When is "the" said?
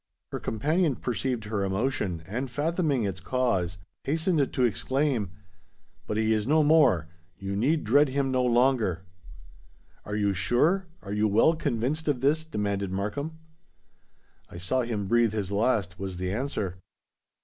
16.17-16.31